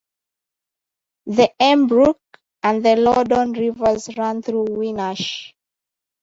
The 1.27 1.53
Emm 1.61 1.87
Brook 1.87 2.19
and 2.63 2.83
the 2.83 2.95
Loddon 2.95 3.51
rivers 3.53 4.09
run 4.17 4.41
through 4.41 4.65
Winnersh. 4.69 5.53